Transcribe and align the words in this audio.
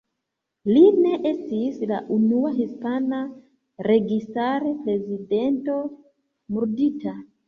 Li 0.75 0.81
ne 1.01 1.09
estis 1.31 1.75
la 1.91 1.99
unua 2.15 2.53
hispana 2.55 3.19
registar-prezidento 3.89 5.77
murdita. 6.57 7.15